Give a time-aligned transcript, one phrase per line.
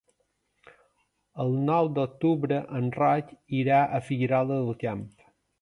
[1.43, 5.07] El nou d'octubre en Roc irà a Figuerola del Camp.